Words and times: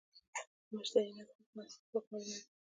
د 0.67 0.67
مشتری 0.79 1.11
نظر 1.17 1.37
د 1.45 1.49
محصول 1.57 1.83
ځواک 1.89 2.05
معلوموي. 2.11 2.41